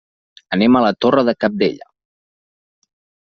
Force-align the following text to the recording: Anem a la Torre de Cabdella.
Anem 0.55 0.77
a 0.77 0.81
la 0.85 0.89
Torre 1.05 1.25
de 1.27 1.35
Cabdella. 1.45 1.87